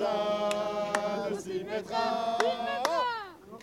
S'y 0.00 1.62
mettra. 1.64 2.38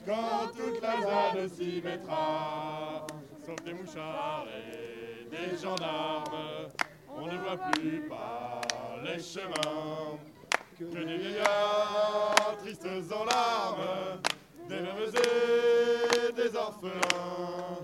Quand 0.05 0.47
toute 0.55 0.81
la 0.81 1.01
ZAD 1.01 1.49
s'y 1.49 1.81
mettra. 1.81 3.07
Sauf 3.43 3.55
des 3.65 3.73
mouchards 3.73 4.45
et 4.55 5.25
des 5.29 5.57
gendarmes, 5.57 6.69
on 7.09 7.25
ne 7.25 7.37
voit 7.37 7.57
plus 7.71 8.07
par 8.07 8.61
les 9.03 9.19
chemins 9.19 10.19
que 10.77 10.83
des 10.83 11.17
vieillards 11.17 12.55
tristes 12.59 12.85
en 13.11 13.25
larmes, 13.25 14.21
des 14.69 14.77
veuves 14.77 15.15
et 16.29 16.33
des 16.33 16.55
orphelins. 16.55 17.79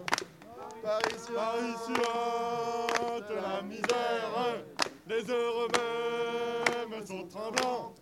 Paris 0.84 1.18
sur 1.18 1.42
suinte 1.86 3.30
la 3.30 3.62
misère, 3.64 4.64
les 5.08 5.30
heureux 5.32 5.70
mêmes 6.92 7.06
sont 7.06 7.28
tremblants. 7.28 7.96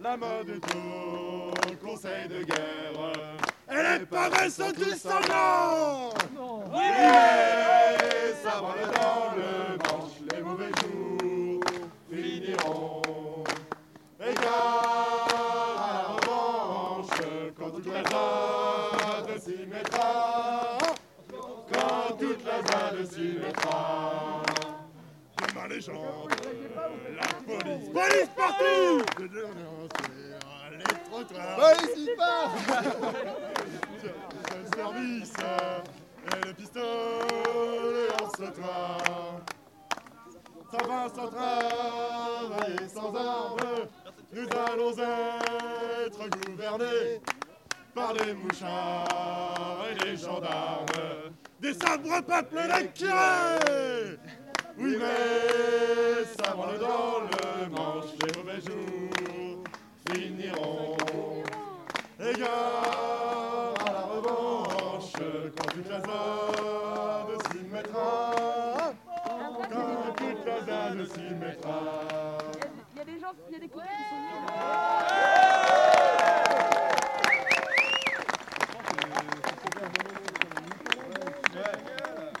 La 0.00 0.16
mode 0.16 0.48
est 0.48 0.76
au 0.76 1.50
conseil 1.84 2.28
de 2.28 2.44
guerre, 2.44 3.12
et 3.68 3.98
les 3.98 4.06
pareils 4.06 4.50
sont 4.50 4.70
tous 4.72 4.96
sanglants. 4.96 6.10
Oui, 6.72 6.84
ça 8.44 8.60
va 8.60 8.74
dans 8.94 9.34
le 9.34 9.76
manche, 9.76 10.18
les 10.32 10.40
mauvais 10.40 10.70
jours 10.80 11.64
finiront. 12.08 13.02
Égard 14.20 15.26
à 15.76 15.92
la 15.92 16.02
revanche, 16.14 17.18
quand 17.58 17.70
toute 17.70 17.86
la 17.86 18.02
ZAD 18.04 19.40
s'y 19.40 19.66
mettra, 19.66 20.78
quand 21.72 22.16
toute 22.16 22.44
la 22.44 22.58
ZAD 22.62 22.96
s'y 23.04 23.38
mettra. 23.44 24.42
Demain 25.48 25.68
les 25.68 25.80
gens, 25.80 26.26
la 27.16 27.26
police, 27.46 27.88
police 27.92 28.30
partout 28.36 29.02
les. 31.30 31.56
Police, 31.56 31.94
il 31.96 32.16
part 32.16 32.54
Le 34.54 34.76
service 34.76 35.32
et 36.26 36.46
le 36.46 36.52
pistolet 36.54 38.08
en 38.22 38.28
ce 38.30 38.36
trottoir. 38.36 39.40
Ça 40.70 40.86
va 40.86 41.08
sans 41.08 41.28
travailler 41.28 42.88
sans 42.94 43.14
armes, 43.14 43.88
nous 44.32 44.46
allons 44.52 44.92
être 46.06 46.28
gouvernés 46.46 47.20
par 47.94 48.12
des 48.12 48.34
mouchards 48.34 49.86
et 49.90 49.94
des 50.04 50.16
gendarmes, 50.18 50.86
des 51.58 51.72
sabres 51.72 52.20
peuples 52.22 52.68
d'écureuils. 52.68 54.18
Oui, 54.76 54.96
mais 54.98 56.24
ça 56.36 56.54
va 56.54 56.78
dans 56.78 57.20
le 57.20 57.70
manche, 57.70 58.12
les 58.26 58.42
mauvais 58.42 58.60
jours 58.60 59.64
finiront. 60.06 60.97
Égard 62.38 63.74
à 63.84 63.90
la 63.92 64.02
revanche, 64.02 65.12
quand 65.56 65.70
toute 65.72 65.88
la 65.88 65.98
ZAD 65.98 67.30
s'y 67.50 67.62
mettra. 67.64 68.06
Quand 69.24 70.14
toute 70.14 70.46
la 70.46 70.58
ZAD 70.64 70.98
s'y 71.08 71.34
mettra. 71.34 71.78
Il 72.92 72.98
y 72.98 73.00
a 73.00 73.04
des 73.04 73.18
gens, 73.18 73.34
il 73.48 73.52
y 73.54 73.56
a 73.56 73.58
des 73.58 73.68
couples 73.68 73.86
qui 73.88 74.04
sont 74.04 74.20
venus. 74.20 74.38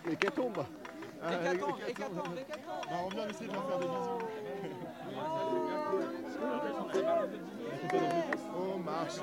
Les 0.06 0.30
tombent. 0.30 0.64
Hécatombe, 1.28 1.78
hécatombe, 1.88 2.38
hécatombe. 2.38 2.68
Bah, 2.88 2.96
on 3.04 3.08
vient 3.08 3.28
essayer 3.28 3.48
de 3.48 3.52
leur 3.52 3.66
faire 3.66 3.78
des 3.80 3.86
bisous. 3.88 4.18
Au 8.58 8.78
marché 8.78 9.20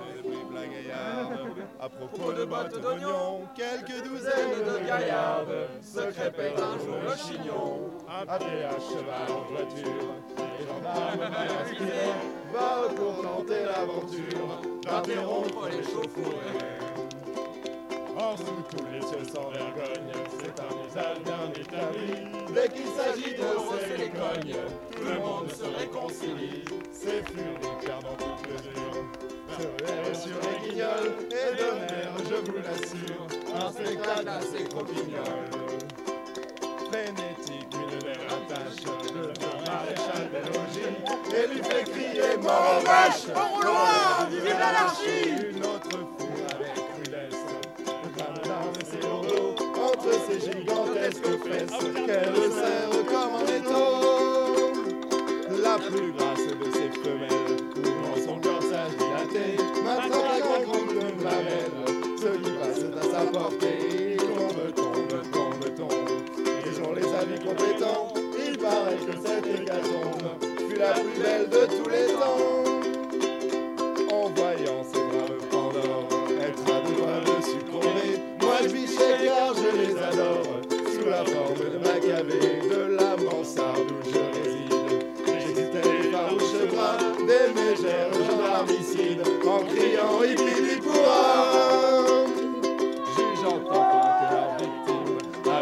gaillardes, 0.69 1.68
à 1.79 1.90
propos 1.90 2.31
de 2.31 2.46
bottes 2.46 2.79
d'oignons, 2.81 3.41
quelques 3.53 4.01
douzaines 4.03 4.63
de 4.66 4.88
gaillardes 4.88 5.68
se 5.81 6.00
crêpaient 6.12 6.53
un 6.57 6.79
jour 6.79 6.96
le 7.03 7.16
chignon, 7.18 7.90
pied, 8.38 8.63
à 8.63 8.79
cheval, 8.79 9.28
en 9.29 9.41
voiture. 9.51 10.13
Les 10.38 10.66
gendarmes 10.66 11.34
inspirés, 11.62 12.16
va 12.53 12.88
pour 12.95 13.22
tenter 13.22 13.66
l'aventure 13.66 14.62
d'interrompre 14.84 15.68
les 15.69 15.84
chauffourées. 15.84 16.85
Or, 18.18 18.38
sous 18.38 18.78
tous 18.78 18.85
les 18.94 19.01
cieux 19.01 19.25
sans 19.34 19.50
vergogne, 19.50 20.13
c'est 20.40 20.57
un 20.62 20.74
usage 20.88 21.19
bien 21.25 21.51
établi. 21.62 22.53
Dès 22.53 22.69
qu'il 22.69 22.88
s'agit 22.88 23.35
de 23.35 23.44
hausser 23.57 23.97
les 23.97 24.09
tout 24.09 25.03
le 25.03 25.19
monde 25.19 25.51
se 25.51 25.66
réconcilie. 25.66 26.63
C'est 26.94 27.28
furie 27.28 27.75
perdant 27.85 28.16
toute 28.18 28.47
mesure. 28.47 28.94
Sur 29.55 30.35
les 30.41 30.57
guignols 30.67 31.16
et 31.31 31.55
d'honneur, 31.55 32.11
je 32.29 32.35
vous 32.35 32.57
l'assure, 32.57 33.23
un 33.55 33.71
spectacle 33.71 34.27
assez 34.27 34.63
croquignol. 34.66 35.47
Frénétique, 36.89 37.73
une 37.73 37.99
belle 37.99 38.27
attache 38.27 38.83
de 38.83 39.23
un 39.45 39.57
maréchal 39.71 40.25
des 40.29 40.44
logis 40.51 40.95
et 41.33 41.47
lui 41.47 41.61
fait 41.63 41.85
crier 41.89 42.35
mort 42.41 42.67
aux 42.77 42.85
vaches, 42.85 43.27
au 43.29 43.63
loin, 43.63 44.27
vive 44.29 44.44
l'anarchie! 44.59 45.29
Une 45.51 45.63
autre 45.63 45.97
foule 46.17 46.45
avec 46.53 46.75
rudesse 46.97 47.44
de 48.73 48.85
ses 48.85 49.01
lourdeaux 49.07 49.55
entre 49.81 50.11
ses 50.27 50.39
gigantesques 50.51 51.35
fesses 51.45 51.79
qu'elle 52.05 52.51
serre 52.51 53.05
comme 53.07 53.33
en 53.35 53.45
étau. 53.45 53.85
La 55.63 55.75
plus 55.77 56.11
grasse 56.11 56.47
de 56.47 56.65
ses 56.73 56.89
femelles, 56.99 57.75
day. 59.35 59.64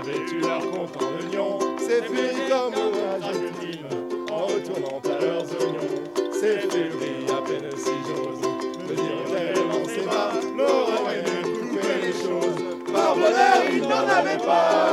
Avaient 0.04 0.20
eu 0.20 0.40
leur 0.42 0.60
compte 0.60 1.02
en 1.02 1.06
oignons, 1.18 1.60
c'est 1.80 2.04
furies 2.04 2.50
comme 2.50 2.74
Argentine, 2.74 3.86
en 4.32 4.46
retournant 4.48 5.02
à 5.06 5.22
leurs 5.22 5.44
oignons. 5.44 6.04
C'est 6.34 6.60
furies 6.60 7.26
à 7.30 7.42
peine 7.42 7.70
si 7.78 7.92
j'ose 8.08 8.42
me 8.90 8.96
dire 8.96 9.24
tellement 9.32 9.84
c'est 9.86 10.06
bas, 10.06 10.32
l'aurait 10.58 11.24
coupé 11.44 11.88
les 12.02 12.12
choses. 12.12 12.94
Par 12.94 13.16
bonheur, 13.16 13.64
il 13.72 13.82
n'en 13.82 14.08
avait 14.08 14.38
pas. 14.38 14.93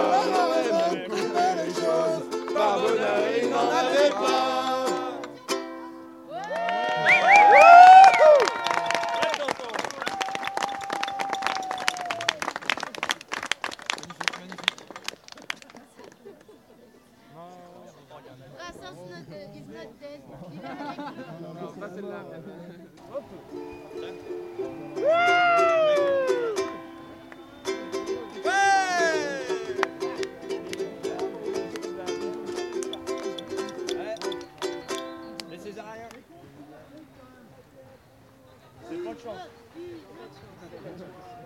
Not, 18.71 18.87
uh, 18.87 19.59
is 19.59 19.67
not 19.67 20.01
dead. 20.01 20.23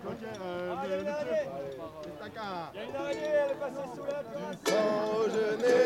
Ok, 0.07 0.21
euh, 0.41 0.75
le 0.87 1.03
truc. 1.03 1.41
Taka. 2.19 2.71
Il 2.73 2.77
y 2.77 2.83
a 2.83 2.85
une 2.85 2.95
araignée, 2.95 3.21
elle 3.23 3.51
est 3.51 3.55
passée 3.55 3.87
sous 3.95 4.05
la 4.05 4.23
terrasse. 4.23 4.57
Quand 4.65 5.23
je 5.33 5.55
n'étais 5.55 5.84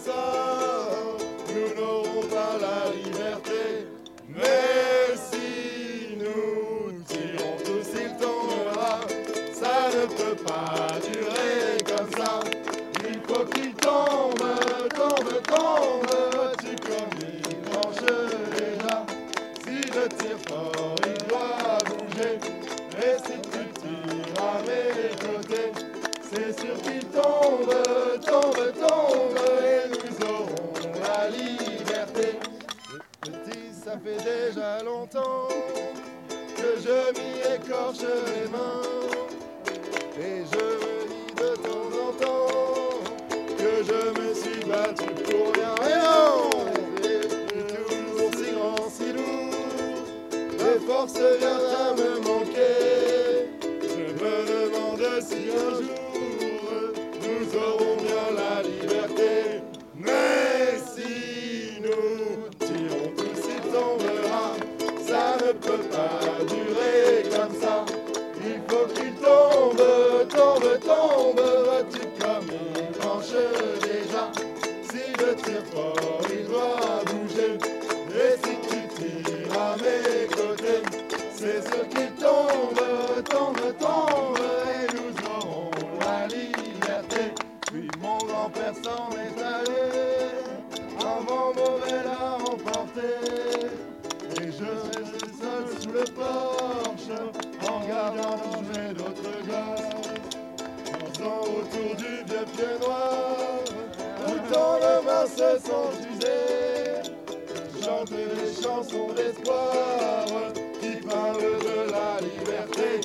ça, 0.00 0.12
nous 0.12 0.49
fait 34.04 34.16
déjà 34.24 34.82
longtemps 34.82 35.48
que 36.56 36.80
je 36.80 37.12
m'y 37.18 37.54
écorche 37.54 38.00
les 38.00 38.48
mains. 38.48 38.82
Et 40.18 40.44
je 40.52 40.64
me 40.82 41.08
dis 41.08 41.34
de 41.34 41.56
temps 41.56 41.90
en 42.06 42.12
temps 42.12 43.00
que 43.58 43.72
je 43.84 44.20
me 44.20 44.34
suis 44.34 44.64
battu 44.64 45.10
pour 45.24 45.52
rien. 45.54 45.74
Et 45.86 45.98
non 46.04 46.50
Et 47.02 47.28
toujours 47.28 48.30
si 48.34 48.52
grand, 48.52 48.90
si 48.90 49.12
lourd, 49.12 49.54
les 50.32 50.86
forces 50.86 51.14
viennent 51.14 51.70
à 51.78 51.94
me 51.94 52.20
manquer. 52.20 53.48
Je 53.82 54.12
me 54.12 54.34
demande 54.46 55.22
si 55.22 55.40
un 55.50 55.70
jour 55.76 56.00
nous 57.22 57.58
aurons 57.58 57.96
bien 57.96 58.26
la 58.36 58.62
liberté. 58.62 59.62
Mais 59.94 60.78
si 60.94 61.29
Dansant 101.70 101.78
autour 101.78 101.96
du 101.96 102.04
vieux 102.04 102.44
pied 102.56 102.78
noir, 102.80 103.36
où 104.26 104.52
tant 104.52 104.78
de 104.78 105.04
mains 105.04 105.26
se 105.26 105.58
sont 105.66 105.90
usées. 106.12 107.10
Chante 107.82 108.10
des 108.10 108.62
chansons 108.62 109.12
d'espoir 109.14 110.26
qui 110.80 110.96
parlent 111.06 111.58
de 111.60 111.90
la 111.90 112.20
liberté. 112.20 113.00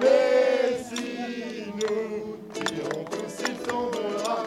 Mais 0.00 0.78
si 0.88 1.70
nous 1.74 2.36
tirons 2.52 3.04
tous, 3.04 3.44
il 3.48 3.54
tombera. 3.68 4.44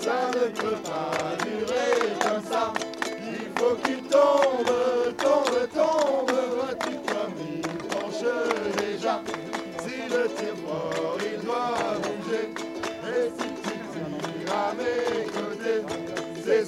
Ça 0.00 0.30
ne 0.34 0.48
peut 0.48 0.80
pas 0.84 1.44
durer 1.44 1.90
comme 2.20 2.44
ça. 2.50 2.72
Il 3.06 3.50
faut 3.58 3.76
qu'il 3.76 4.07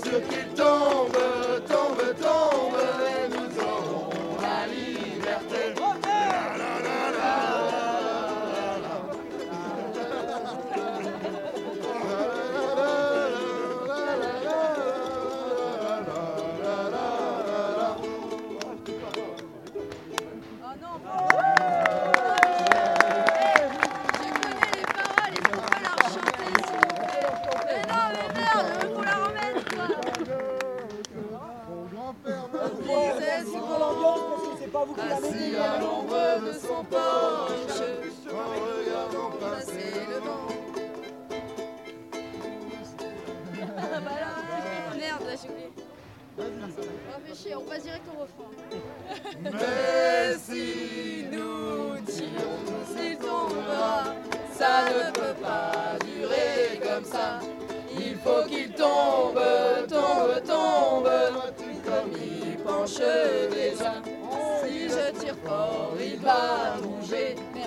c'est 0.03 0.09
sûr 0.09 0.23
qu'il 0.29 0.50
C'est 33.43 33.59
pour 33.59 33.79
l'ambiance 33.79 34.21
parce 34.31 34.43
que 34.43 34.55
c'est 34.61 34.71
pas 34.73 34.85
vous 34.85 34.95
qui 34.95 35.01
l'avez 35.09 35.29
assis 35.29 35.51
dit. 35.51 35.57
à 35.57 35.81
l'ombre 35.81 36.47
de 36.47 36.53
son 36.53 36.85
porche, 36.85 37.81
en 38.31 38.51
regardant 38.61 39.31
passer 39.41 39.93
le 40.09 40.19
vent. 40.19 40.47
Ah 43.79 44.01
bah 44.01 44.17
là, 44.21 44.33
merde, 44.97 45.23
là 45.27 45.35
j'ai 45.43 45.49
oublié. 45.49 45.71
Réfléchis, 47.17 47.55
on 47.57 47.63
passe 47.63 47.83
direct 47.83 48.07
au 48.09 48.21
refrain. 48.21 48.51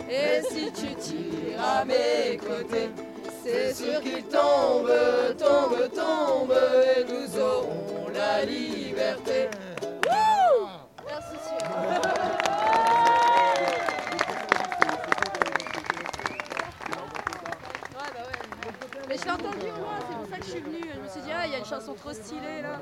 Et 0.10 0.42
si 0.50 0.72
tu 0.72 0.96
tires 0.96 1.62
à 1.62 1.86
mes 1.86 2.38
côtés, 2.38 2.90
c'est 3.44 3.74
sûr 3.74 4.00
qu'il 4.02 4.24
tombe, 4.24 4.92
tombe, 5.38 5.90
tombe. 5.94 6.54
Et 6.98 7.04
nous 7.04 7.40
aurons 7.40 8.10
la 8.14 8.46
liberté. 8.46 9.50
Wouh 10.06 10.68
Merci 11.06 11.36
bah. 11.60 12.14
Mais 19.10 19.18
je 19.18 19.26
l'ai 19.26 19.32
entendu 19.32 19.48
au 19.48 19.80
loin, 19.80 20.00
c'est 20.08 20.16
pour 20.16 20.28
ça 20.30 20.38
que 20.38 20.46
je 20.46 20.50
suis 20.50 20.62
venue. 20.62 20.90
Je 20.94 21.00
me 21.00 21.08
suis 21.08 21.22
dit, 21.22 21.32
ah, 21.36 21.46
il 21.46 21.52
y 21.52 21.56
a 21.56 21.60
une 21.60 21.66
chanson 21.66 21.94
trop 21.94 22.14
stylée 22.14 22.62
là. 22.62 22.80